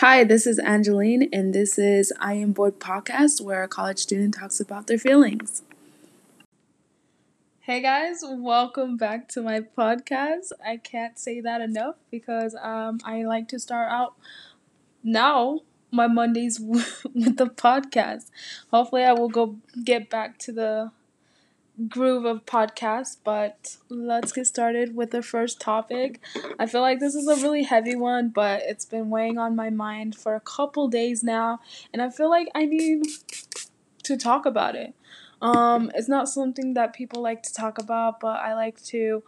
Hi, 0.00 0.24
this 0.24 0.46
is 0.46 0.58
Angeline, 0.58 1.28
and 1.30 1.52
this 1.52 1.78
is 1.78 2.10
I 2.18 2.32
Am 2.32 2.52
Bored 2.52 2.80
podcast, 2.80 3.42
where 3.42 3.62
a 3.62 3.68
college 3.68 3.98
student 3.98 4.32
talks 4.32 4.58
about 4.58 4.86
their 4.86 4.96
feelings. 4.96 5.60
Hey 7.60 7.82
guys, 7.82 8.22
welcome 8.24 8.96
back 8.96 9.28
to 9.28 9.42
my 9.42 9.60
podcast. 9.60 10.52
I 10.66 10.78
can't 10.78 11.18
say 11.18 11.42
that 11.42 11.60
enough 11.60 11.96
because 12.10 12.56
um, 12.62 13.00
I 13.04 13.24
like 13.24 13.48
to 13.48 13.58
start 13.58 13.92
out 13.92 14.14
now 15.04 15.60
my 15.90 16.06
Mondays 16.06 16.58
with 16.62 17.02
the 17.36 17.52
podcast. 17.54 18.30
Hopefully, 18.70 19.04
I 19.04 19.12
will 19.12 19.28
go 19.28 19.58
get 19.84 20.08
back 20.08 20.38
to 20.38 20.52
the 20.52 20.92
groove 21.88 22.24
of 22.24 22.44
podcasts, 22.44 23.16
but 23.22 23.76
let's 23.88 24.32
get 24.32 24.46
started 24.46 24.94
with 24.94 25.10
the 25.10 25.22
first 25.22 25.60
topic. 25.60 26.20
I 26.58 26.66
feel 26.66 26.80
like 26.80 27.00
this 27.00 27.14
is 27.14 27.26
a 27.26 27.36
really 27.36 27.62
heavy 27.62 27.96
one, 27.96 28.28
but 28.28 28.62
it's 28.64 28.84
been 28.84 29.10
weighing 29.10 29.38
on 29.38 29.56
my 29.56 29.70
mind 29.70 30.14
for 30.14 30.34
a 30.34 30.40
couple 30.40 30.88
days 30.88 31.22
now, 31.22 31.60
and 31.92 32.02
I 32.02 32.10
feel 32.10 32.30
like 32.30 32.48
I 32.54 32.66
need 32.66 33.06
to 34.02 34.16
talk 34.16 34.46
about 34.46 34.74
it. 34.74 34.94
Um, 35.42 35.90
it's 35.94 36.08
not 36.08 36.28
something 36.28 36.74
that 36.74 36.92
people 36.92 37.22
like 37.22 37.42
to 37.44 37.54
talk 37.54 37.78
about, 37.78 38.20
but 38.20 38.40
I 38.40 38.54
like 38.54 38.82
to 38.86 39.22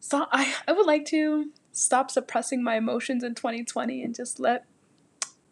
stop 0.00 0.28
I, 0.32 0.54
I 0.66 0.72
would 0.72 0.86
like 0.86 1.04
to 1.06 1.50
stop 1.72 2.10
suppressing 2.10 2.64
my 2.64 2.76
emotions 2.76 3.22
in 3.22 3.34
2020 3.34 4.02
and 4.02 4.14
just 4.14 4.40
let 4.40 4.64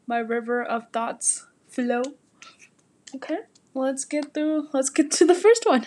my 0.06 0.18
river 0.18 0.62
of 0.62 0.90
thoughts 0.90 1.46
flow. 1.68 2.02
Okay, 3.14 3.38
let's 3.74 4.04
get 4.04 4.34
through 4.34 4.68
let's 4.72 4.90
get 4.90 5.10
to 5.12 5.24
the 5.24 5.34
first 5.34 5.64
one. 5.64 5.86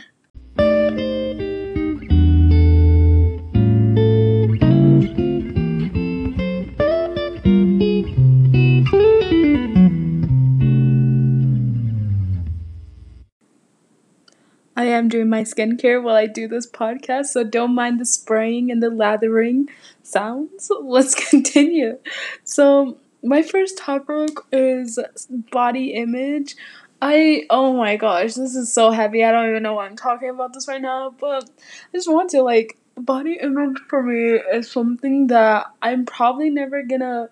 I 14.82 14.86
am 14.86 15.10
doing 15.10 15.30
my 15.30 15.44
skincare 15.44 16.02
while 16.02 16.16
I 16.16 16.26
do 16.26 16.48
this 16.48 16.66
podcast, 16.66 17.26
so 17.26 17.44
don't 17.44 17.76
mind 17.76 18.00
the 18.00 18.06
spraying 18.06 18.72
and 18.72 18.82
the 18.82 18.90
lathering 18.90 19.70
sounds. 20.02 20.72
Let's 20.82 21.14
continue. 21.14 22.00
So, 22.44 22.98
my 23.24 23.44
first 23.44 23.78
topic 23.78 24.32
is 24.52 24.98
body 25.30 25.94
image. 25.94 26.56
I 27.00 27.46
oh 27.52 27.74
my 27.74 27.96
gosh, 27.96 28.34
this 28.34 28.56
is 28.56 28.74
so 28.74 28.90
heavy. 28.90 29.24
I 29.24 29.32
don't 29.32 29.50
even 29.50 29.62
know 29.62 29.76
why 29.76 29.86
I'm 29.86 29.96
talking 29.96 30.30
about 30.32 30.54
this 30.54 30.68
right 30.68 30.82
now, 30.82 31.14
but 31.20 31.48
I 31.94 31.98
just 31.98 32.12
want 32.12 32.32
to 32.32 32.42
like 32.42 32.80
body 32.98 33.38
image 33.40 33.78
for 33.88 34.02
me 34.02 34.40
is 34.52 34.72
something 34.72 35.28
that 35.28 35.68
I'm 35.84 36.08
probably 36.08 36.50
never 36.50 36.82
gonna 36.82 37.30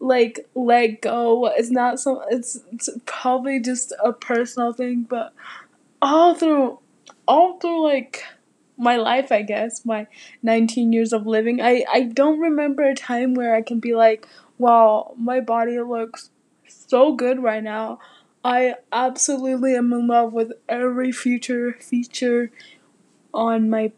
like 0.00 0.44
let 0.56 1.02
go. 1.02 1.46
It's 1.46 1.70
not 1.70 2.00
some 2.00 2.20
it's, 2.30 2.58
it's 2.72 2.88
probably 3.06 3.60
just 3.60 3.92
a 4.04 4.12
personal 4.12 4.72
thing, 4.72 5.06
but 5.08 5.32
all 6.02 6.34
through 6.34 6.78
all 7.26 7.58
through 7.58 7.84
like 7.84 8.24
my 8.76 8.96
life, 8.96 9.30
I 9.30 9.42
guess, 9.42 9.84
my 9.84 10.06
19 10.42 10.92
years 10.92 11.12
of 11.12 11.26
living, 11.26 11.60
I 11.60 11.84
I 11.92 12.02
don't 12.02 12.40
remember 12.40 12.82
a 12.84 12.94
time 12.94 13.34
where 13.34 13.54
I 13.54 13.62
can 13.62 13.80
be 13.80 13.94
like, 13.94 14.26
wow, 14.58 15.14
my 15.18 15.40
body 15.40 15.80
looks 15.80 16.30
so 16.68 17.14
good 17.14 17.42
right 17.42 17.62
now 17.62 17.98
I 18.44 18.76
absolutely 18.90 19.74
am 19.76 19.92
in 19.92 20.06
love 20.06 20.32
with 20.32 20.52
every 20.68 21.12
future 21.12 21.76
feature 21.78 22.50
on 23.34 23.68
my 23.68 23.92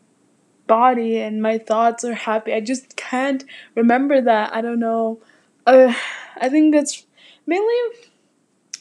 body 0.67 1.19
and 1.19 1.43
my 1.43 1.59
thoughts 1.59 2.05
are 2.05 2.15
happy. 2.15 2.53
I 2.53 2.61
just 2.61 2.97
can't 2.97 3.45
remember 3.75 4.21
that. 4.21 4.55
I 4.55 4.61
don't 4.61 4.81
know. 4.81 5.21
Uh, 5.67 5.95
I 6.41 6.49
think 6.49 6.75
it's 6.75 7.07
mainly 7.47 7.75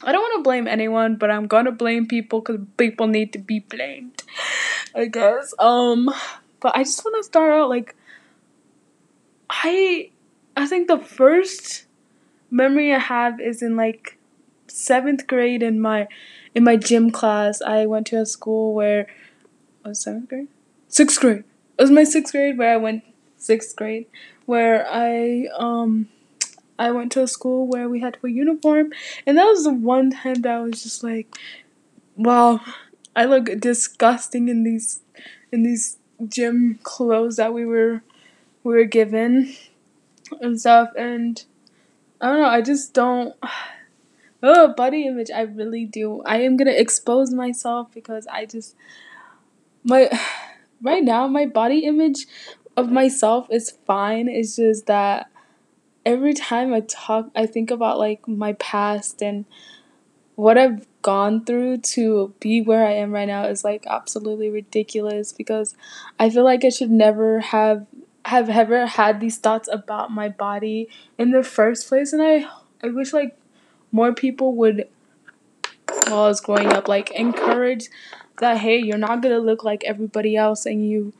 I 0.03 0.11
don't 0.11 0.21
want 0.21 0.39
to 0.39 0.43
blame 0.43 0.67
anyone, 0.67 1.15
but 1.15 1.29
I'm 1.31 1.47
to 1.47 1.71
blame 1.71 2.07
people 2.07 2.41
cuz 2.41 2.59
people 2.77 3.07
need 3.07 3.33
to 3.33 3.39
be 3.39 3.59
blamed. 3.59 4.23
I 4.95 5.05
guess. 5.05 5.53
Um 5.59 6.09
but 6.59 6.75
I 6.75 6.83
just 6.83 7.03
want 7.03 7.17
to 7.17 7.23
start 7.23 7.53
out 7.53 7.69
like 7.69 7.95
I 9.49 10.09
I 10.55 10.65
think 10.67 10.87
the 10.87 10.97
first 10.97 11.85
memory 12.49 12.93
I 12.93 12.99
have 12.99 13.39
is 13.39 13.61
in 13.61 13.75
like 13.75 14.17
seventh 14.67 15.27
grade 15.27 15.63
in 15.63 15.79
my 15.79 16.07
in 16.55 16.63
my 16.63 16.75
gym 16.75 17.11
class. 17.11 17.61
I 17.61 17.85
went 17.85 18.07
to 18.07 18.17
a 18.21 18.25
school 18.25 18.73
where 18.73 19.07
was 19.83 20.01
seventh 20.01 20.29
grade, 20.29 20.47
sixth 20.87 21.19
grade. 21.19 21.43
It 21.77 21.81
was 21.81 21.91
my 21.91 22.03
sixth 22.03 22.33
grade 22.33 22.57
where 22.57 22.73
I 22.73 22.77
went 22.77 23.03
sixth 23.37 23.75
grade 23.75 24.05
where 24.45 24.85
I 24.89 25.47
um 25.57 26.09
I 26.79 26.91
went 26.91 27.11
to 27.13 27.23
a 27.23 27.27
school 27.27 27.67
where 27.67 27.87
we 27.89 27.99
had 27.99 28.13
to 28.13 28.19
wear 28.21 28.31
uniform, 28.31 28.91
and 29.25 29.37
that 29.37 29.45
was 29.45 29.63
the 29.63 29.73
one 29.73 30.11
time 30.11 30.41
that 30.41 30.53
I 30.53 30.59
was 30.61 30.83
just 30.83 31.03
like, 31.03 31.27
wow, 32.15 32.61
I 33.15 33.25
look 33.25 33.45
disgusting 33.59 34.49
in 34.49 34.63
these 34.63 35.01
in 35.51 35.63
these 35.63 35.97
gym 36.27 36.79
clothes 36.83 37.35
that 37.37 37.53
we 37.53 37.65
were 37.65 38.01
we 38.63 38.73
were 38.75 38.85
given 38.85 39.53
and 40.39 40.59
stuff 40.59 40.89
and 40.97 41.43
I 42.21 42.27
don't 42.27 42.41
know, 42.41 42.47
I 42.47 42.61
just 42.61 42.93
don't 42.93 43.35
oh 44.43 44.73
body 44.73 45.05
image 45.07 45.29
i 45.33 45.41
really 45.41 45.85
do. 45.85 46.21
I 46.25 46.41
am 46.41 46.57
gonna 46.57 46.71
expose 46.71 47.31
myself 47.31 47.91
because 47.93 48.27
i 48.27 48.45
just 48.45 48.75
my 49.83 50.09
right 50.81 51.03
now 51.03 51.27
my 51.27 51.45
body 51.45 51.79
image 51.79 52.27
of 52.77 52.91
myself 52.91 53.47
is 53.51 53.71
fine. 53.85 54.29
It's 54.29 54.55
just 54.55 54.87
that 54.87 55.30
every 56.05 56.33
time 56.33 56.73
i 56.73 56.79
talk 56.81 57.29
i 57.35 57.45
think 57.45 57.71
about 57.71 57.97
like 57.99 58.27
my 58.27 58.53
past 58.53 59.21
and 59.21 59.45
what 60.35 60.57
i've 60.57 60.87
gone 61.01 61.43
through 61.43 61.77
to 61.77 62.33
be 62.39 62.61
where 62.61 62.85
i 62.85 62.91
am 62.91 63.11
right 63.11 63.27
now 63.27 63.45
is 63.45 63.63
like 63.63 63.85
absolutely 63.87 64.49
ridiculous 64.49 65.33
because 65.33 65.75
i 66.19 66.29
feel 66.29 66.43
like 66.43 66.63
i 66.65 66.69
should 66.69 66.91
never 66.91 67.39
have 67.39 67.85
have 68.25 68.49
ever 68.49 68.85
had 68.85 69.19
these 69.19 69.37
thoughts 69.37 69.67
about 69.71 70.11
my 70.11 70.29
body 70.29 70.87
in 71.17 71.31
the 71.31 71.43
first 71.43 71.87
place. 71.87 72.13
And 72.13 72.21
i 72.21 72.45
i 72.83 72.87
wish 72.87 73.13
like 73.13 73.37
more 73.91 74.13
people 74.13 74.55
would 74.55 74.87
while 76.07 76.23
I 76.23 76.27
was 76.27 76.41
growing 76.41 76.67
up 76.67 76.87
like 76.87 77.11
encourage 77.11 77.89
that 78.39 78.57
hey 78.57 78.77
you're 78.77 78.97
not 78.97 79.21
gonna 79.21 79.39
look 79.39 79.63
like 79.63 79.83
everybody 79.83 80.35
else 80.35 80.65
and 80.65 80.87
you 80.87 81.13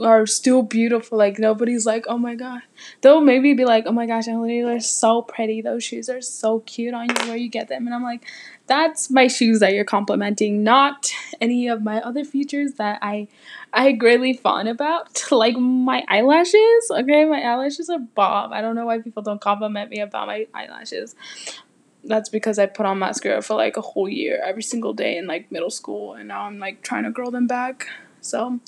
are 0.00 0.26
still 0.26 0.62
beautiful 0.62 1.18
like 1.18 1.38
nobody's 1.38 1.84
like 1.84 2.04
oh 2.08 2.16
my 2.18 2.34
god. 2.34 2.62
They'll 3.00 3.20
maybe 3.20 3.52
be 3.54 3.64
like 3.64 3.84
oh 3.86 3.92
my 3.92 4.06
gosh 4.06 4.28
Emily 4.28 4.58
you're 4.58 4.80
so 4.80 5.22
pretty. 5.22 5.60
Those 5.60 5.84
shoes 5.84 6.08
are 6.08 6.22
so 6.22 6.60
cute 6.60 6.94
on 6.94 7.08
you. 7.08 7.28
Where 7.28 7.36
you 7.36 7.48
get 7.48 7.68
them? 7.68 7.86
And 7.86 7.94
I'm 7.94 8.02
like 8.02 8.24
that's 8.66 9.10
my 9.10 9.26
shoes 9.26 9.60
that 9.60 9.74
you're 9.74 9.84
complimenting 9.84 10.62
not 10.62 11.10
any 11.40 11.68
of 11.68 11.82
my 11.82 12.00
other 12.00 12.24
features 12.24 12.74
that 12.74 12.98
I 13.02 13.28
I 13.72 13.92
greatly 13.92 14.32
fond 14.32 14.68
about. 14.68 15.22
Like 15.32 15.56
my 15.56 16.04
eyelashes 16.08 16.90
okay? 16.90 17.24
My 17.24 17.40
eyelashes 17.42 17.90
are 17.90 17.98
bomb. 17.98 18.52
I 18.52 18.60
don't 18.60 18.76
know 18.76 18.86
why 18.86 19.00
people 19.00 19.22
don't 19.22 19.40
compliment 19.40 19.90
me 19.90 20.00
about 20.00 20.26
my 20.26 20.46
eyelashes. 20.54 21.14
That's 22.04 22.28
because 22.28 22.58
I 22.58 22.66
put 22.66 22.86
on 22.86 22.98
mascara 22.98 23.42
for 23.42 23.54
like 23.54 23.76
a 23.76 23.80
whole 23.80 24.08
year 24.08 24.42
every 24.44 24.62
single 24.62 24.92
day 24.92 25.16
in 25.16 25.26
like 25.26 25.52
middle 25.52 25.70
school 25.70 26.14
and 26.14 26.28
now 26.28 26.42
I'm 26.42 26.58
like 26.58 26.82
trying 26.82 27.04
to 27.04 27.10
grow 27.10 27.30
them 27.30 27.46
back. 27.46 27.88
So, 28.20 28.60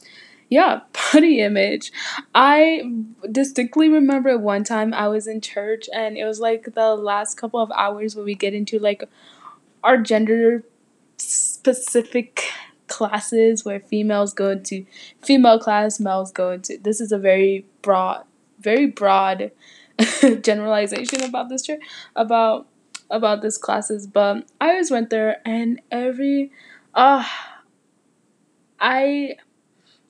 yeah, 0.49 0.81
body 1.13 1.41
image. 1.41 1.93
I 2.35 2.83
distinctly 3.31 3.89
remember 3.89 4.37
one 4.39 4.65
time 4.65 4.95
I 4.95 5.09
was 5.09 5.27
in 5.27 5.41
church 5.41 5.89
and 5.95 6.17
it 6.17 6.25
was 6.25 6.41
like 6.41 6.75
the 6.75 6.95
last 6.95 7.37
couple 7.37 7.61
of 7.61 7.71
hours 7.73 8.15
where 8.17 8.25
we 8.25 8.35
get 8.35 8.55
into 8.55 8.79
like 8.79 9.05
our 9.83 9.99
gender 9.99 10.65
specific 11.19 12.45
classes 12.89 13.65
where 13.65 13.81
females 13.81 14.33
go 14.35 14.51
into 14.51 14.87
female 15.23 15.59
class, 15.59 16.01
males 16.01 16.33
go 16.33 16.53
into 16.53 16.79
this 16.83 17.01
is 17.01 17.13
a 17.13 17.19
very 17.19 17.67
broad 17.83 18.25
very 18.61 18.87
broad 18.87 19.51
generalization 20.43 21.23
about 21.23 21.49
this 21.49 21.63
church 21.63 21.81
about 22.17 22.67
about 23.11 23.43
this 23.43 23.59
classes, 23.59 24.07
but 24.07 24.45
I 24.61 24.71
always 24.71 24.91
went 24.91 25.11
there 25.11 25.41
and 25.47 25.81
every 25.91 26.51
uh 26.95 27.25
I 28.81 29.37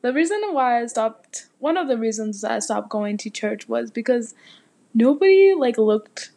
the 0.04 0.12
reason 0.12 0.38
why 0.52 0.82
I 0.82 0.86
stopped 0.86 1.46
one 1.60 1.78
of 1.78 1.88
the 1.88 1.96
reasons 1.96 2.44
I 2.44 2.58
stopped 2.58 2.90
going 2.90 3.16
to 3.16 3.30
church 3.30 3.66
was 3.70 3.90
because 3.90 4.34
nobody 4.92 5.54
like 5.54 5.78
looked 5.78 6.30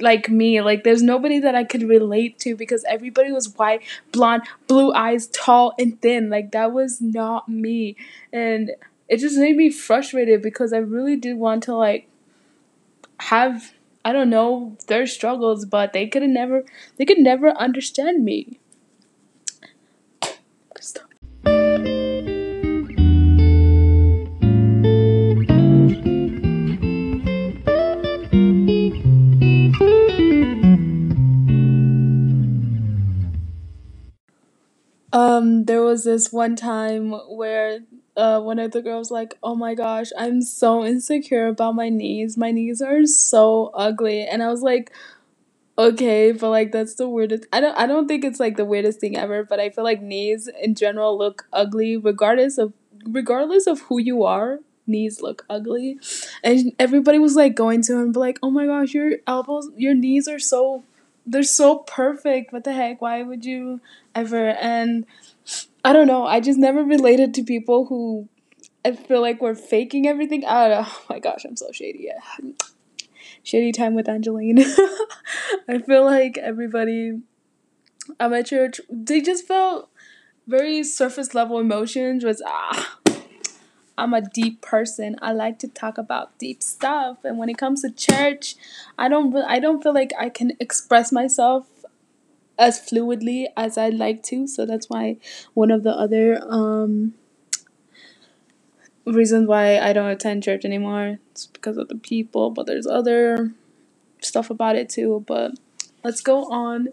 like 0.00 0.30
me. 0.30 0.62
Like 0.62 0.82
there's 0.82 1.02
nobody 1.02 1.38
that 1.40 1.54
I 1.54 1.62
could 1.64 1.82
relate 1.82 2.38
to 2.38 2.56
because 2.56 2.86
everybody 2.88 3.30
was 3.30 3.54
white, 3.54 3.82
blonde, 4.12 4.44
blue 4.66 4.94
eyes, 4.94 5.26
tall 5.26 5.74
and 5.78 6.00
thin. 6.00 6.30
Like 6.30 6.52
that 6.52 6.72
was 6.72 7.02
not 7.02 7.50
me. 7.50 7.96
And 8.32 8.70
it 9.10 9.18
just 9.18 9.36
made 9.36 9.56
me 9.56 9.68
frustrated 9.68 10.40
because 10.40 10.72
I 10.72 10.78
really 10.78 11.16
did 11.16 11.36
want 11.36 11.64
to 11.64 11.74
like 11.74 12.08
have 13.20 13.74
I 14.06 14.14
don't 14.14 14.30
know 14.30 14.78
their 14.86 15.06
struggles, 15.06 15.66
but 15.66 15.92
they 15.92 16.06
could 16.06 16.22
never 16.22 16.64
they 16.96 17.04
could 17.04 17.18
never 17.18 17.50
understand 17.50 18.24
me. 18.24 18.58
Um, 35.12 35.64
there 35.64 35.82
was 35.82 36.04
this 36.04 36.32
one 36.32 36.56
time 36.56 37.12
where 37.28 37.80
uh, 38.16 38.40
one 38.40 38.58
of 38.58 38.72
the 38.72 38.80
girls 38.82 39.10
like, 39.10 39.38
"Oh 39.42 39.54
my 39.54 39.74
gosh, 39.74 40.08
I'm 40.18 40.40
so 40.40 40.84
insecure 40.84 41.46
about 41.48 41.74
my 41.74 41.88
knees. 41.88 42.36
My 42.36 42.50
knees 42.50 42.80
are 42.80 43.04
so 43.06 43.70
ugly," 43.74 44.22
and 44.26 44.42
I 44.42 44.48
was 44.48 44.62
like, 44.62 44.90
"Okay, 45.78 46.32
but 46.32 46.50
like 46.50 46.72
that's 46.72 46.96
the 46.96 47.08
weirdest. 47.08 47.46
I 47.52 47.60
don't. 47.60 47.76
I 47.78 47.86
don't 47.86 48.08
think 48.08 48.24
it's 48.24 48.40
like 48.40 48.56
the 48.56 48.64
weirdest 48.66 49.00
thing 49.00 49.16
ever, 49.16 49.44
but 49.44 49.60
I 49.60 49.70
feel 49.70 49.84
like 49.84 50.02
knees 50.02 50.48
in 50.62 50.74
general 50.74 51.18
look 51.18 51.46
ugly, 51.52 51.96
regardless 51.96 52.58
of 52.58 52.72
regardless 53.06 53.66
of 53.66 53.80
who 53.82 53.98
you 54.00 54.24
are. 54.24 54.60
Knees 54.86 55.22
look 55.22 55.46
ugly, 55.50 55.98
and 56.44 56.72
everybody 56.78 57.18
was 57.18 57.36
like 57.36 57.54
going 57.56 57.82
to 57.82 57.98
him, 57.98 58.12
be 58.12 58.20
like, 58.20 58.38
"Oh 58.42 58.50
my 58.50 58.66
gosh, 58.66 58.94
your 58.94 59.18
elbows, 59.26 59.70
your 59.76 59.94
knees 59.94 60.28
are 60.28 60.40
so." 60.40 60.84
They're 61.26 61.42
so 61.42 61.78
perfect. 61.78 62.52
What 62.52 62.64
the 62.64 62.72
heck? 62.72 63.00
Why 63.00 63.22
would 63.22 63.44
you 63.44 63.80
ever? 64.14 64.50
And 64.50 65.06
I 65.84 65.92
don't 65.92 66.06
know. 66.06 66.26
I 66.26 66.40
just 66.40 66.58
never 66.58 66.82
related 66.82 67.34
to 67.34 67.44
people 67.44 67.86
who 67.86 68.28
I 68.84 68.92
feel 68.92 69.20
like 69.20 69.40
we're 69.40 69.54
faking 69.54 70.06
everything. 70.06 70.44
I 70.44 70.68
don't 70.68 70.82
know. 70.82 70.88
Oh 70.92 71.04
my 71.10 71.18
gosh, 71.18 71.44
I'm 71.44 71.56
so 71.56 71.70
shady. 71.72 72.08
Yeah. 72.08 72.50
Shady 73.42 73.72
time 73.72 73.94
with 73.94 74.08
Angeline. 74.08 74.58
I 75.68 75.78
feel 75.78 76.04
like 76.04 76.38
everybody 76.38 77.20
at 78.18 78.30
my 78.30 78.42
church, 78.42 78.80
they 78.90 79.20
just 79.20 79.46
felt 79.46 79.90
very 80.46 80.82
surface 80.82 81.34
level 81.34 81.58
emotions. 81.58 82.24
Was 82.24 82.42
ah, 82.46 82.98
I'm 83.96 84.14
a 84.14 84.20
deep 84.20 84.60
person. 84.60 85.16
I 85.20 85.32
like 85.32 85.58
to 85.60 85.68
talk 85.68 85.98
about 85.98 86.36
deep 86.38 86.62
stuff, 86.62 87.18
and 87.24 87.38
when 87.38 87.48
it 87.48 87.58
comes 87.58 87.82
to 87.82 87.90
church, 87.90 88.56
I 88.98 89.08
don't. 89.08 89.34
I 89.36 89.58
don't 89.58 89.82
feel 89.82 89.94
like 89.94 90.12
I 90.18 90.28
can 90.28 90.52
express 90.58 91.12
myself 91.12 91.66
as 92.58 92.80
fluidly 92.80 93.46
as 93.56 93.76
I'd 93.76 93.94
like 93.94 94.22
to. 94.24 94.46
So 94.46 94.64
that's 94.66 94.88
why 94.88 95.16
one 95.54 95.70
of 95.70 95.82
the 95.82 95.90
other 95.90 96.40
um, 96.48 97.14
reasons 99.04 99.48
why 99.48 99.78
I 99.78 99.92
don't 99.92 100.08
attend 100.10 100.42
church 100.42 100.64
anymore 100.64 101.18
is 101.34 101.46
because 101.46 101.76
of 101.76 101.88
the 101.88 101.96
people. 101.96 102.50
But 102.50 102.66
there's 102.66 102.86
other 102.86 103.52
stuff 104.20 104.50
about 104.50 104.76
it 104.76 104.88
too. 104.88 105.24
But 105.26 105.52
let's 106.04 106.20
go 106.20 106.50
on. 106.50 106.88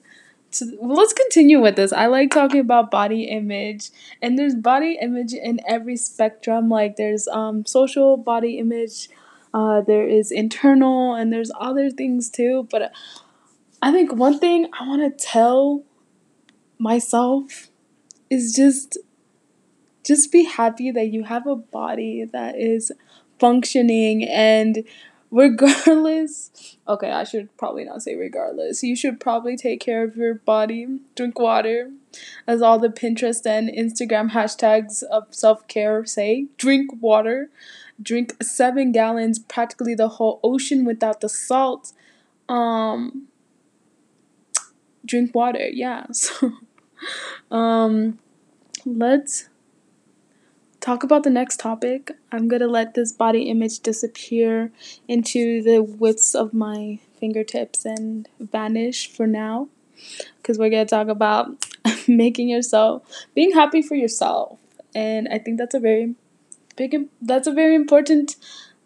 To, 0.53 0.77
well, 0.79 0.97
let's 0.97 1.13
continue 1.13 1.61
with 1.61 1.75
this. 1.75 1.93
I 1.93 2.07
like 2.07 2.31
talking 2.31 2.59
about 2.59 2.89
body 2.89 3.25
image, 3.25 3.91
and 4.21 4.37
there's 4.37 4.55
body 4.55 4.97
image 5.01 5.33
in 5.33 5.59
every 5.67 5.95
spectrum. 5.95 6.69
Like 6.69 6.95
there's 6.95 7.27
um 7.27 7.65
social 7.65 8.17
body 8.17 8.57
image, 8.57 9.09
uh, 9.53 9.81
there 9.81 10.07
is 10.07 10.31
internal, 10.31 11.13
and 11.13 11.31
there's 11.31 11.51
other 11.59 11.91
things 11.91 12.29
too. 12.29 12.67
But 12.71 12.91
I 13.81 13.91
think 13.91 14.13
one 14.13 14.39
thing 14.39 14.67
I 14.79 14.87
want 14.87 15.17
to 15.17 15.25
tell 15.25 15.83
myself 16.79 17.69
is 18.29 18.53
just 18.53 18.97
just 20.03 20.31
be 20.31 20.43
happy 20.45 20.91
that 20.91 21.07
you 21.07 21.23
have 21.23 21.45
a 21.47 21.55
body 21.55 22.25
that 22.25 22.57
is 22.57 22.91
functioning 23.39 24.23
and 24.27 24.83
regardless 25.31 26.77
okay 26.87 27.11
i 27.11 27.23
should 27.23 27.55
probably 27.57 27.83
not 27.83 28.01
say 28.01 28.15
regardless. 28.15 28.83
You 28.83 28.95
should 28.95 29.19
probably 29.19 29.55
take 29.55 29.79
care 29.79 30.03
of 30.03 30.15
your 30.15 30.35
body 30.35 30.87
drink 31.15 31.39
water 31.39 31.91
as 32.47 32.61
all 32.61 32.79
the 32.79 32.89
pinterest 32.89 33.45
and 33.45 33.69
instagram 33.69 34.31
hashtags 34.31 35.03
of 35.03 35.27
self-care 35.29 36.05
say. 36.05 36.47
Drink 36.57 36.91
water. 36.99 37.49
Drink 38.01 38.41
seven 38.41 38.91
gallons 38.91 39.39
practically 39.39 39.93
the 39.93 40.07
whole 40.07 40.39
ocean 40.43 40.85
without 40.85 41.21
the 41.21 41.29
salt. 41.29 41.91
Um 42.47 43.27
drink 45.05 45.33
water 45.35 45.67
yeah. 45.71 46.05
So 46.13 46.53
um 47.51 48.19
let's 48.85 49.49
talk 50.79 51.03
about 51.03 51.23
the 51.23 51.29
next 51.29 51.59
topic. 51.59 52.11
I'm 52.31 52.47
gonna 52.47 52.67
let 52.67 52.93
this 52.93 53.11
body 53.11 53.43
image 53.43 53.79
disappear 53.79 54.71
into 55.07 55.61
the 55.61 55.81
widths 55.81 56.35
of 56.35 56.53
my 56.53 56.99
fingertips 57.19 57.85
and 57.85 58.27
vanish 58.39 59.11
for 59.11 59.27
now. 59.27 59.69
Because 60.37 60.57
we're 60.57 60.69
gonna 60.69 60.85
talk 60.85 61.07
about 61.07 61.67
making 62.07 62.49
yourself, 62.49 63.03
being 63.35 63.51
happy 63.51 63.81
for 63.81 63.95
yourself. 63.95 64.59
And 64.95 65.27
I 65.29 65.37
think 65.39 65.57
that's 65.57 65.75
a 65.75 65.79
very 65.79 66.15
big, 66.75 67.09
that's 67.21 67.47
a 67.47 67.53
very 67.53 67.75
important 67.75 68.35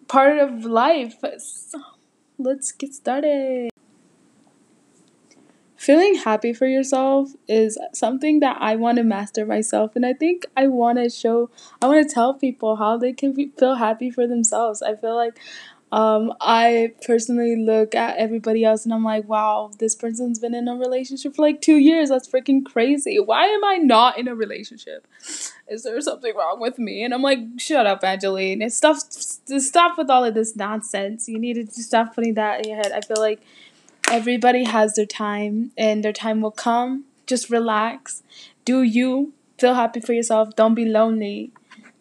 part 0.08 0.40
of 0.40 0.66
life. 0.66 1.24
So 1.38 1.82
let's 2.38 2.72
get 2.72 2.94
started 2.94 3.73
feeling 5.84 6.16
happy 6.16 6.54
for 6.54 6.66
yourself 6.66 7.32
is 7.48 7.78
something 7.94 8.40
that 8.40 8.56
I 8.62 8.78
want 8.78 8.98
to 9.00 9.04
master 9.04 9.46
myself 9.46 9.98
and 9.98 10.06
I 10.06 10.14
think 10.14 10.46
I 10.56 10.68
want 10.68 10.98
to 10.98 11.10
show 11.10 11.50
I 11.82 11.88
want 11.88 12.08
to 12.08 12.14
tell 12.14 12.34
people 12.34 12.78
how 12.78 12.98
they 12.98 13.12
can 13.12 13.34
be, 13.34 13.52
feel 13.60 13.76
happy 13.76 14.10
for 14.10 14.26
themselves. 14.26 14.82
I 14.82 14.96
feel 14.96 15.16
like 15.16 15.38
um, 15.92 16.34
I 16.42 16.94
personally 17.06 17.56
look 17.56 17.94
at 17.94 18.18
everybody 18.18 18.64
else 18.64 18.86
and 18.86 18.94
I'm 18.94 19.04
like, 19.04 19.28
wow, 19.28 19.72
this 19.78 19.94
person's 19.94 20.40
been 20.40 20.56
in 20.56 20.68
a 20.68 20.76
relationship 20.76 21.36
for 21.36 21.44
like 21.44 21.62
two 21.62 21.76
years. 21.76 22.10
That's 22.10 22.28
freaking 22.28 22.66
crazy. 22.66 23.20
Why 23.20 23.46
am 23.46 23.64
I 23.64 23.76
not 23.76 24.18
in 24.18 24.28
a 24.28 24.34
relationship? 24.34 25.06
Is 25.68 25.84
there 25.84 26.00
something 26.02 26.34
wrong 26.36 26.60
with 26.60 26.80
me? 26.80 27.04
And 27.04 27.14
I'm 27.14 27.22
like, 27.22 27.40
shut 27.58 27.86
up, 27.86 28.04
Angeline. 28.04 28.68
Stop, 28.72 28.98
stop 28.98 29.98
with 29.98 30.10
all 30.10 30.24
of 30.24 30.34
this 30.34 30.56
nonsense. 30.56 31.28
You 31.28 31.38
need 31.38 31.56
to 31.56 31.84
stop 31.84 32.16
putting 32.16 32.34
that 32.36 32.66
in 32.66 32.72
your 32.72 32.78
head. 32.78 32.92
I 32.92 33.02
feel 33.02 33.22
like 33.22 33.42
Everybody 34.14 34.66
has 34.66 34.94
their 34.94 35.08
time 35.08 35.72
and 35.76 36.04
their 36.04 36.14
time 36.14 36.42
will 36.42 36.52
come. 36.52 37.06
Just 37.26 37.50
relax. 37.50 38.22
Do 38.64 38.84
you 38.84 39.34
feel 39.58 39.74
happy 39.74 40.02
for 40.02 40.14
yourself? 40.14 40.56
Don't 40.56 40.76
be 40.76 40.86
lonely. 40.86 41.52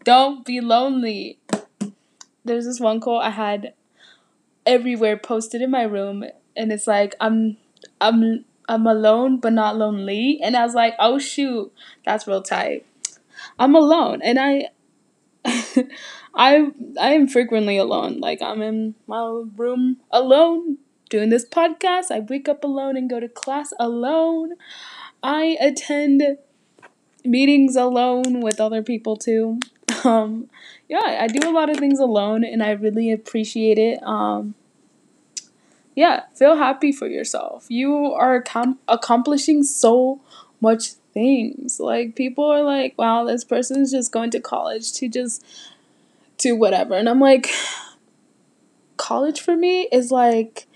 Don't 0.05 0.44
be 0.44 0.61
lonely. 0.61 1.38
There's 2.44 2.67
this 2.67 2.79
one 2.79 3.00
quote 3.00 3.23
I 3.23 3.31
had 3.31 3.73
everywhere 4.67 5.17
posted 5.17 5.62
in 5.62 5.70
my 5.70 5.85
room 5.85 6.23
and 6.55 6.70
it's 6.70 6.87
like 6.87 7.14
I'm 7.19 7.56
I'm 7.99 8.44
I'm 8.69 8.87
alone 8.87 9.38
but 9.38 9.55
not 9.55 9.79
lonely 9.79 10.38
and 10.43 10.55
I 10.55 10.67
was 10.67 10.75
like, 10.75 10.94
"Oh 10.99 11.19
shoot, 11.19 11.73
that's 12.05 12.26
real 12.26 12.43
tight." 12.43 12.85
I'm 13.59 13.75
alone 13.75 14.20
and 14.20 14.38
I 14.38 14.69
I 16.35 16.73
I 17.00 17.12
am 17.14 17.26
frequently 17.26 17.79
alone. 17.79 18.19
Like 18.19 18.43
I'm 18.43 18.61
in 18.61 18.97
my 19.06 19.44
room 19.56 19.97
alone 20.11 20.76
doing 21.12 21.29
this 21.29 21.44
podcast. 21.44 22.11
I 22.11 22.20
wake 22.20 22.49
up 22.49 22.64
alone 22.64 22.97
and 22.97 23.09
go 23.09 23.20
to 23.20 23.29
class 23.29 23.75
alone. 23.79 24.54
I 25.23 25.59
attend 25.61 26.38
meetings 27.23 27.76
alone 27.76 28.40
with 28.40 28.61
other 28.61 28.83
people 28.83 29.16
too. 29.16 29.61
Um, 30.04 30.50
yeah, 30.88 31.19
I 31.21 31.28
do 31.28 31.49
a 31.49 31.52
lot 31.52 31.71
of 31.71 31.76
things 31.76 32.00
alone 32.00 32.42
and 32.42 32.61
I 32.61 32.73
really 32.73 33.12
appreciate 33.12 33.78
it. 33.78 34.02
Um, 34.02 34.57
yeah, 35.95 36.25
feel 36.35 36.57
happy 36.57 36.90
for 36.90 37.07
yourself. 37.07 37.66
You 37.69 38.07
are 38.07 38.42
com- 38.42 38.81
accomplishing 38.88 39.62
so 39.62 40.21
much 40.61 40.95
things. 41.14 41.78
Like 41.78 42.16
people 42.16 42.45
are 42.47 42.64
like, 42.64 42.99
"Wow, 42.99 43.25
this 43.26 43.45
person's 43.45 43.92
just 43.92 44.11
going 44.11 44.31
to 44.31 44.40
college 44.40 44.92
to 44.95 45.09
just 45.09 45.45
do 46.37 46.57
whatever." 46.57 46.95
And 46.95 47.09
I'm 47.09 47.21
like, 47.21 47.49
college 48.97 49.40
for 49.40 49.57
me 49.57 49.88
is 49.92 50.11
like 50.11 50.66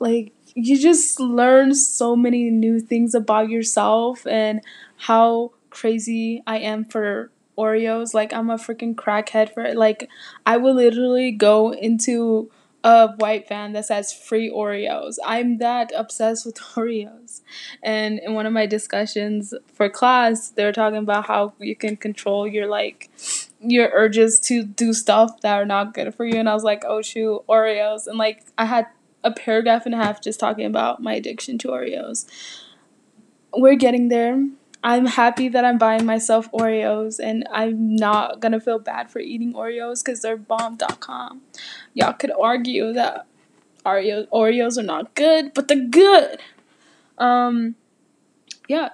like 0.00 0.32
you 0.54 0.78
just 0.78 1.20
learn 1.20 1.74
so 1.74 2.16
many 2.16 2.50
new 2.50 2.80
things 2.80 3.14
about 3.14 3.48
yourself 3.48 4.26
and 4.26 4.62
how 4.96 5.52
crazy 5.70 6.42
I 6.46 6.58
am 6.58 6.84
for 6.84 7.30
Oreos. 7.56 8.14
Like 8.14 8.32
I'm 8.32 8.50
a 8.50 8.56
freaking 8.56 8.94
crackhead 8.94 9.52
for 9.54 9.62
it. 9.62 9.76
Like 9.76 10.08
I 10.44 10.56
will 10.56 10.74
literally 10.74 11.30
go 11.30 11.72
into 11.72 12.50
a 12.82 13.08
white 13.18 13.46
van 13.46 13.72
that 13.74 13.84
says 13.84 14.12
free 14.12 14.50
Oreos. 14.50 15.16
I'm 15.24 15.58
that 15.58 15.92
obsessed 15.94 16.46
with 16.46 16.56
Oreos. 16.74 17.42
And 17.82 18.18
in 18.18 18.34
one 18.34 18.46
of 18.46 18.52
my 18.52 18.66
discussions 18.66 19.52
for 19.72 19.90
class, 19.90 20.48
they 20.48 20.64
were 20.64 20.72
talking 20.72 20.98
about 20.98 21.26
how 21.26 21.52
you 21.58 21.76
can 21.76 21.96
control 21.96 22.46
your 22.48 22.66
like 22.66 23.10
your 23.60 23.90
urges 23.92 24.40
to 24.40 24.64
do 24.64 24.94
stuff 24.94 25.42
that 25.42 25.54
are 25.54 25.66
not 25.66 25.92
good 25.92 26.14
for 26.14 26.24
you 26.24 26.38
and 26.38 26.48
I 26.48 26.54
was 26.54 26.64
like, 26.64 26.82
"Oh 26.86 27.02
shoot, 27.02 27.42
Oreos." 27.46 28.06
And 28.06 28.16
like 28.16 28.42
I 28.56 28.64
had 28.64 28.86
a 29.24 29.30
paragraph 29.30 29.86
and 29.86 29.94
a 29.94 29.98
half 29.98 30.22
just 30.22 30.40
talking 30.40 30.66
about 30.66 31.02
my 31.02 31.14
addiction 31.14 31.58
to 31.58 31.68
Oreos. 31.68 32.26
We're 33.52 33.74
getting 33.76 34.08
there. 34.08 34.48
I'm 34.82 35.06
happy 35.06 35.48
that 35.48 35.64
I'm 35.64 35.76
buying 35.76 36.06
myself 36.06 36.50
Oreos 36.52 37.20
and 37.22 37.46
I'm 37.52 37.94
not 37.96 38.40
gonna 38.40 38.60
feel 38.60 38.78
bad 38.78 39.10
for 39.10 39.18
eating 39.18 39.52
Oreos 39.52 40.02
because 40.02 40.22
they're 40.22 40.36
bomb.com. 40.36 41.42
Y'all 41.92 42.14
could 42.14 42.32
argue 42.38 42.92
that 42.94 43.26
Oreo- 43.84 44.28
Oreos 44.28 44.78
are 44.78 44.82
not 44.82 45.14
good, 45.14 45.52
but 45.54 45.68
they're 45.68 45.86
good. 45.86 46.40
Um, 47.18 47.74
yeah. 48.68 48.90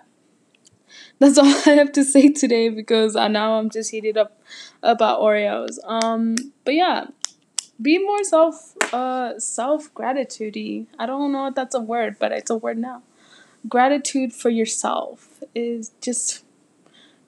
That's 1.18 1.38
all 1.38 1.46
I 1.46 1.70
have 1.70 1.92
to 1.92 2.04
say 2.04 2.30
today 2.30 2.68
because 2.68 3.14
now 3.14 3.58
I'm 3.58 3.70
just 3.70 3.90
heated 3.90 4.16
up 4.16 4.40
about 4.82 5.20
Oreos. 5.20 5.78
Um, 5.84 6.36
but 6.64 6.74
yeah, 6.74 7.06
be 7.80 7.98
more 7.98 8.24
self 8.24 8.76
uh 8.92 9.38
self 9.38 9.92
gratitude 9.94 10.86
I 10.98 11.06
don't 11.06 11.32
know 11.32 11.48
if 11.48 11.54
that's 11.54 11.74
a 11.74 11.80
word, 11.80 12.16
but 12.18 12.32
it's 12.32 12.50
a 12.50 12.56
word 12.56 12.78
now. 12.78 13.02
gratitude 13.68 14.32
for 14.32 14.50
yourself 14.50 15.42
is 15.54 15.92
just, 16.00 16.44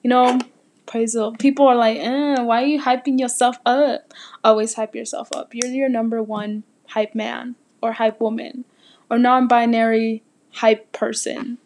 you 0.03 0.09
know, 0.09 0.39
praise 0.85 1.13
the 1.13 1.31
people 1.31 1.67
are 1.67 1.75
like, 1.75 1.97
eh, 1.97 2.39
why 2.41 2.63
are 2.63 2.65
you 2.65 2.81
hyping 2.81 3.19
yourself 3.19 3.57
up? 3.65 4.13
Always 4.43 4.75
hype 4.75 4.95
yourself 4.95 5.29
up. 5.35 5.53
You're 5.53 5.71
your 5.71 5.89
number 5.89 6.21
one 6.23 6.63
hype 6.89 7.13
man 7.15 7.55
or 7.81 7.93
hype 7.93 8.19
woman 8.21 8.65
or 9.09 9.17
non-binary 9.19 10.23
hype 10.53 10.91
person. 10.91 11.57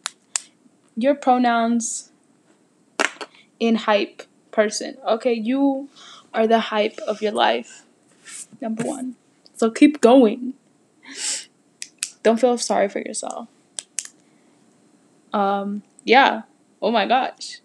Your 0.95 1.15
pronouns 1.15 2.11
in 3.59 3.75
hype 3.75 4.23
person. 4.51 4.97
Okay, 5.07 5.33
you 5.33 5.89
are 6.33 6.47
the 6.47 6.59
hype 6.59 6.99
of 7.07 7.21
your 7.21 7.31
life. 7.31 7.83
Number 8.63 8.83
one. 8.83 9.17
So 9.57 9.69
keep 9.69 9.99
going. 9.99 10.53
Don't 12.23 12.39
feel 12.39 12.57
sorry 12.57 12.87
for 12.87 12.99
yourself. 12.99 13.49
Um, 15.33 15.83
yeah. 16.05 16.43
Oh 16.81 16.91
my 16.91 17.05
gosh. 17.05 17.59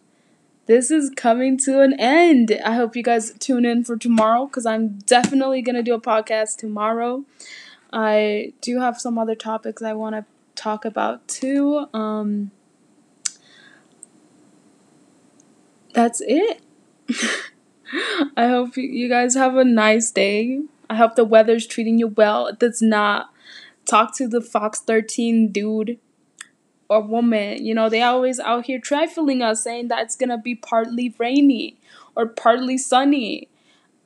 This 0.67 0.91
is 0.91 1.11
coming 1.17 1.57
to 1.59 1.83
an 1.83 1.95
end. 2.01 2.61
I 2.65 2.75
hope 2.75 2.97
you 2.97 3.05
guys 3.05 3.33
tune 3.39 3.65
in 3.65 3.85
for 3.85 3.97
tomorrow 3.97 4.47
because 4.47 4.67
I'm 4.67 4.99
definitely 5.07 5.63
going 5.63 5.77
to 5.77 5.85
do 5.85 5.95
a 5.95 6.01
podcast 6.01 6.57
tomorrow. 6.57 7.25
I 7.93 8.53
do 8.61 8.81
have 8.81 9.01
some 9.01 9.17
other 9.19 9.37
topics 9.37 9.81
I 9.81 9.93
want 9.93 10.17
to 10.17 10.25
talk 10.61 10.85
about 10.85 11.29
too. 11.29 11.87
Um, 11.95 12.51
that's 15.95 16.21
it. 16.27 16.61
I 18.37 18.49
hope 18.49 18.77
you 18.77 19.09
guys 19.09 19.37
have 19.37 19.57
a 19.57 19.65
nice 19.65 20.11
day. 20.11 20.63
I 20.91 20.97
hope 20.97 21.17
the 21.17 21.25
weather's 21.25 21.67
treating 21.67 21.99
you 21.99 22.09
well. 22.09 22.47
It 22.47 22.59
does 22.59 22.81
not 22.81 23.31
talk 23.85 24.15
to 24.17 24.29
the 24.29 24.41
Fox 24.41 24.81
13 24.81 25.53
dude 25.53 25.99
or 26.89 27.01
woman. 27.03 27.65
You 27.65 27.75
know, 27.75 27.89
they 27.89 28.03
always 28.03 28.41
out 28.41 28.67
here 28.67 28.79
trifling 28.79 29.43
us 29.43 29.63
saying 29.63 29.89
that 29.89 30.03
it's 30.03 30.17
gonna 30.17 30.39
be 30.39 30.55
partly 30.55 31.15
rainy 31.19 31.77
or 32.17 32.27
partly 32.27 32.79
sunny. 32.79 33.49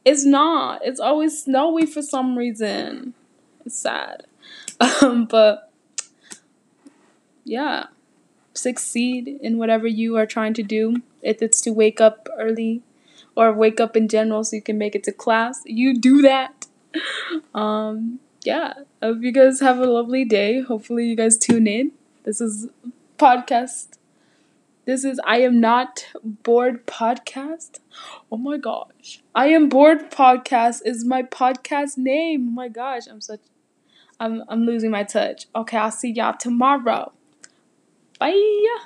It's 0.05 0.25
not. 0.25 0.81
It's 0.85 1.01
always 1.01 1.45
snowy 1.45 1.87
for 1.87 2.03
some 2.03 2.37
reason. 2.37 3.15
It's 3.65 3.77
sad. 3.77 4.27
Um, 5.01 5.27
but 5.27 5.71
yeah, 7.45 7.87
succeed 8.55 9.39
in 9.41 9.59
whatever 9.59 9.87
you 9.87 10.17
are 10.17 10.27
trying 10.27 10.55
to 10.55 10.63
do. 10.63 10.97
If 11.23 11.41
it's 11.41 11.61
to 11.63 11.71
wake 11.71 12.01
up 12.01 12.29
early 12.39 12.83
or 13.37 13.53
wake 13.53 13.81
up 13.81 13.97
in 13.97 14.09
general 14.09 14.45
so 14.45 14.57
you 14.57 14.63
can 14.63 14.79
make 14.79 14.95
it 14.95 15.05
to 15.05 15.13
class, 15.13 15.63
you 15.65 15.97
do 15.97 16.21
that. 16.23 16.62
Um, 17.55 18.21
yeah, 18.45 18.75
I 19.01 19.07
hope 19.07 19.23
you 19.23 19.33
guys 19.33 19.61
have 19.61 19.79
a 19.79 19.87
lovely 19.87 20.25
day. 20.25 20.61
Hopefully, 20.61 21.07
you 21.07 21.17
guys 21.17 21.37
tune 21.37 21.67
in. 21.67 21.93
This 22.25 22.41
is 22.41 22.69
podcast. 23.19 23.99
This 24.85 25.05
is 25.05 25.21
I 25.25 25.39
am 25.39 25.61
not 25.61 26.07
bored 26.25 26.87
podcast. 26.87 27.79
Oh 28.31 28.37
my 28.37 28.57
gosh. 28.57 29.23
I 29.35 29.47
am 29.49 29.69
bored 29.69 30.11
podcast 30.11 30.81
is 30.85 31.05
my 31.05 31.23
podcast 31.23 31.97
name. 31.97 32.49
Oh 32.49 32.53
my 32.53 32.69
gosh, 32.69 33.07
I'm 33.07 33.21
such 33.21 33.41
I'm 34.19 34.43
I'm 34.49 34.65
losing 34.67 34.91
my 34.91 35.05
touch. 35.05 35.47
Okay, 35.55 35.77
I'll 35.77 35.91
see 35.91 36.11
y'all 36.11 36.37
tomorrow. 36.37 37.13
Bye. 38.19 38.79